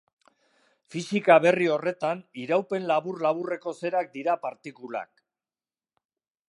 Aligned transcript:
Fisika 0.93 1.35
berri 1.43 1.67
horretan, 1.73 2.23
iraupen 2.45 2.89
labur-laburreko 2.93 3.75
zerak 3.83 4.11
dira 4.19 4.39
partikulak. 4.49 5.25